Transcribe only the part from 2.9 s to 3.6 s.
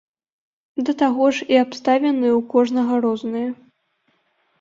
розныя.